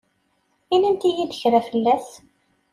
[0.73, 2.09] Inimt-yi-d kra fell-as.